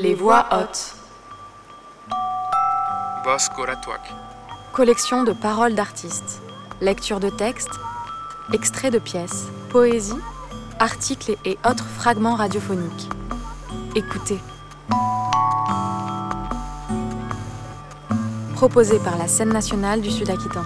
Les 0.00 0.14
voix 0.14 0.46
hautes. 0.52 0.94
Collection 4.72 5.24
de 5.24 5.32
paroles 5.32 5.74
d'artistes. 5.74 6.40
Lecture 6.80 7.18
de 7.18 7.30
textes, 7.30 7.80
extraits 8.52 8.92
de 8.92 9.00
pièces, 9.00 9.48
poésie, 9.70 10.14
articles 10.78 11.36
et 11.44 11.58
autres 11.68 11.84
fragments 11.84 12.36
radiophoniques. 12.36 13.08
Écoutez. 13.96 14.38
Proposé 18.54 19.00
par 19.00 19.18
la 19.18 19.26
scène 19.26 19.52
nationale 19.52 20.00
du 20.00 20.12
Sud-Aquitain. 20.12 20.64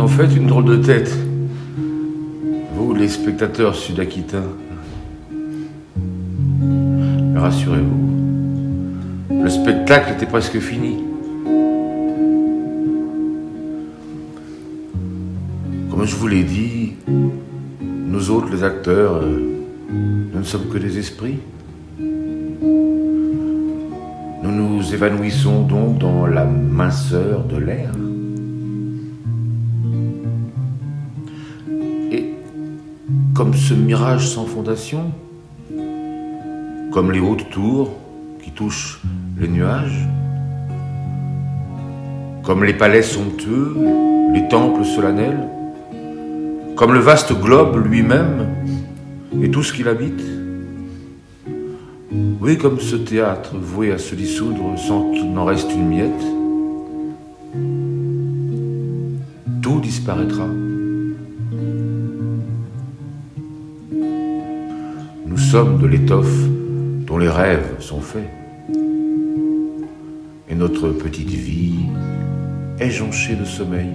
En 0.00 0.08
faites 0.08 0.34
une 0.34 0.46
drôle 0.46 0.64
de 0.64 0.76
tête. 0.76 1.14
Vous, 2.74 2.94
les 2.94 3.08
spectateurs 3.08 3.74
sud-aquitains. 3.74 4.48
Rassurez-vous, 7.36 9.42
le 9.42 9.50
spectacle 9.50 10.14
était 10.14 10.26
presque 10.26 10.58
fini. 10.58 10.96
Comme 15.90 16.06
je 16.06 16.16
vous 16.16 16.28
l'ai 16.28 16.44
dit, 16.44 16.94
nous 17.80 18.30
autres, 18.30 18.48
les 18.50 18.64
acteurs, 18.64 19.16
euh, 19.16 19.38
nous 20.32 20.38
ne 20.38 20.44
sommes 20.44 20.68
que 20.72 20.78
des 20.78 20.98
esprits. 20.98 21.38
Nous 24.42 24.50
nous 24.50 24.94
évanouissons 24.94 25.62
donc 25.62 25.98
dans 25.98 26.26
la 26.26 26.46
minceur 26.46 27.44
de 27.44 27.58
l'air. 27.58 27.90
Comme 33.40 33.54
ce 33.54 33.72
mirage 33.72 34.28
sans 34.28 34.44
fondation, 34.44 35.12
comme 36.92 37.10
les 37.10 37.20
hautes 37.20 37.48
tours 37.48 37.96
qui 38.44 38.50
touchent 38.50 39.00
les 39.38 39.48
nuages, 39.48 40.06
comme 42.42 42.64
les 42.64 42.74
palais 42.74 43.00
somptueux, 43.00 43.74
les 44.34 44.46
temples 44.48 44.84
solennels, 44.84 45.48
comme 46.76 46.92
le 46.92 47.00
vaste 47.00 47.32
globe 47.32 47.82
lui-même 47.82 48.46
et 49.42 49.50
tout 49.50 49.62
ce 49.62 49.72
qu'il 49.72 49.88
habite. 49.88 50.20
Oui, 52.42 52.58
comme 52.58 52.78
ce 52.78 52.96
théâtre 52.96 53.56
voué 53.56 53.90
à 53.90 53.96
se 53.96 54.14
dissoudre 54.14 54.78
sans 54.78 55.12
qu'il 55.12 55.32
n'en 55.32 55.46
reste 55.46 55.72
une 55.72 55.88
miette. 55.88 56.24
Tout 59.62 59.80
disparaîtra. 59.80 60.46
Sommes 65.50 65.78
de 65.78 65.86
l'étoffe 65.88 66.46
dont 67.08 67.18
les 67.18 67.28
rêves 67.28 67.80
sont 67.80 68.00
faits. 68.00 68.30
Et 70.48 70.54
notre 70.54 70.90
petite 70.90 71.30
vie 71.30 71.86
est 72.78 72.90
jonchée 72.90 73.34
de 73.34 73.44
sommeil. 73.44 73.88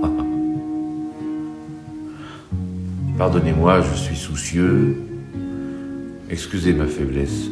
Pardonnez-moi, 3.18 3.82
je 3.82 3.94
suis 3.98 4.16
soucieux. 4.16 4.96
Excusez 6.30 6.72
ma 6.72 6.86
faiblesse. 6.86 7.50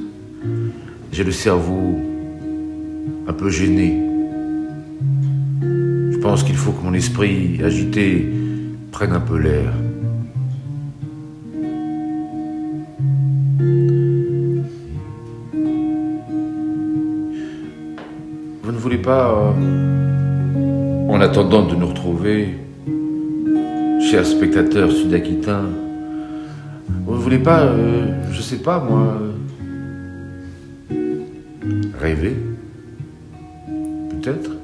J'ai 1.13 1.25
le 1.25 1.33
cerveau 1.33 2.01
un 3.27 3.35
peu 3.35 3.51
gêné. 3.51 4.03
Je 5.61 6.17
pense 6.23 6.43
qu'il 6.43 6.57
faut 6.57 6.73
que 6.73 6.83
mon 6.83 6.95
esprit 6.95 7.63
agité 7.63 8.27
prenne 8.93 9.13
un 9.13 9.21
peu 9.21 9.37
l'air. 9.37 9.75
Euh, 19.11 21.09
en 21.09 21.21
attendant 21.21 21.63
de 21.63 21.75
nous 21.75 21.87
retrouver, 21.87 22.59
chers 24.11 24.27
spectateurs 24.27 24.93
sud-aquitains, 24.93 25.65
vous 27.07 27.15
ne 27.15 27.19
voulez 27.19 27.39
pas, 27.39 27.63
euh, 27.63 28.07
je 28.31 28.43
sais 28.43 28.59
pas 28.59 28.81
moi, 28.81 29.19
euh, 30.93 31.05
rêver 31.99 32.37
Peut-être? 34.11 34.58